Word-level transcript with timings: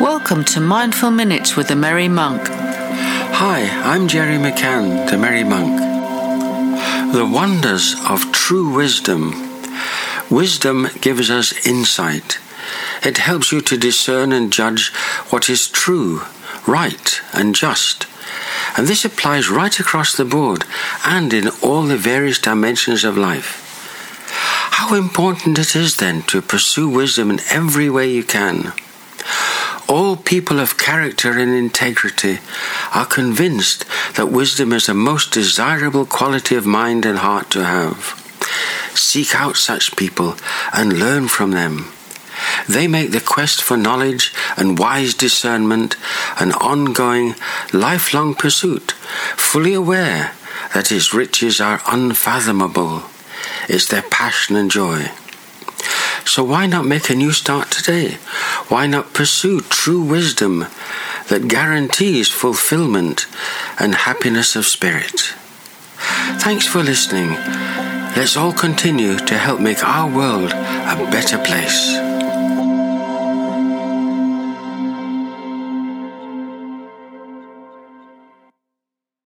Welcome 0.00 0.44
to 0.44 0.60
Mindful 0.62 1.10
Minutes 1.10 1.56
with 1.56 1.68
the 1.68 1.76
Merry 1.76 2.08
Monk. 2.08 2.48
Hi, 2.48 3.68
I'm 3.84 4.08
Jerry 4.08 4.38
McCann, 4.38 5.10
the 5.10 5.18
Merry 5.18 5.44
Monk. 5.44 5.76
The 7.12 7.26
wonders 7.26 7.94
of 8.08 8.32
true 8.32 8.74
wisdom. 8.74 9.34
Wisdom 10.30 10.88
gives 11.02 11.30
us 11.30 11.66
insight. 11.66 12.38
It 13.04 13.18
helps 13.18 13.52
you 13.52 13.60
to 13.60 13.76
discern 13.76 14.32
and 14.32 14.50
judge 14.50 14.88
what 15.28 15.50
is 15.50 15.68
true, 15.68 16.22
right, 16.66 17.20
and 17.34 17.54
just. 17.54 18.06
And 18.78 18.86
this 18.86 19.04
applies 19.04 19.50
right 19.50 19.78
across 19.78 20.16
the 20.16 20.24
board 20.24 20.64
and 21.04 21.34
in 21.34 21.50
all 21.62 21.82
the 21.82 21.98
various 21.98 22.38
dimensions 22.38 23.04
of 23.04 23.18
life. 23.18 23.66
How 24.70 24.94
important 24.94 25.58
it 25.58 25.76
is 25.76 25.96
then 25.98 26.22
to 26.22 26.40
pursue 26.40 26.88
wisdom 26.88 27.30
in 27.30 27.40
every 27.50 27.90
way 27.90 28.10
you 28.10 28.24
can. 28.24 28.72
All 29.90 30.14
people 30.14 30.60
of 30.60 30.78
character 30.78 31.32
and 31.32 31.52
integrity 31.52 32.38
are 32.94 33.04
convinced 33.04 33.84
that 34.14 34.30
wisdom 34.30 34.72
is 34.72 34.88
a 34.88 34.94
most 34.94 35.32
desirable 35.32 36.06
quality 36.06 36.54
of 36.54 36.64
mind 36.64 37.04
and 37.04 37.18
heart 37.18 37.50
to 37.50 37.64
have. 37.64 38.14
Seek 38.94 39.34
out 39.34 39.56
such 39.56 39.96
people 39.96 40.36
and 40.72 41.00
learn 41.00 41.26
from 41.26 41.50
them. 41.50 41.90
They 42.68 42.86
make 42.86 43.10
the 43.10 43.20
quest 43.20 43.60
for 43.60 43.76
knowledge 43.76 44.32
and 44.56 44.78
wise 44.78 45.12
discernment 45.12 45.96
an 46.38 46.52
ongoing, 46.52 47.34
lifelong 47.72 48.36
pursuit, 48.36 48.92
fully 49.36 49.74
aware 49.74 50.34
that 50.72 50.92
its 50.92 51.12
riches 51.12 51.60
are 51.60 51.82
unfathomable. 51.88 53.02
It's 53.68 53.88
their 53.88 54.02
passion 54.02 54.54
and 54.54 54.70
joy. 54.70 55.10
So 56.30 56.44
why 56.44 56.66
not 56.66 56.86
make 56.86 57.10
a 57.10 57.16
new 57.16 57.32
start 57.32 57.72
today? 57.72 58.12
Why 58.68 58.86
not 58.86 59.12
pursue 59.12 59.62
true 59.62 60.00
wisdom 60.00 60.64
that 61.26 61.48
guarantees 61.48 62.28
fulfillment 62.28 63.26
and 63.80 63.96
happiness 63.96 64.54
of 64.54 64.64
spirit? 64.64 65.34
Thanks 66.38 66.68
for 66.68 66.84
listening. 66.84 67.30
Let's 68.14 68.36
all 68.36 68.52
continue 68.52 69.16
to 69.16 69.36
help 69.36 69.58
make 69.60 69.82
our 69.82 70.08
world 70.08 70.52
a 70.52 71.10
better 71.10 71.38
place. 71.38 72.09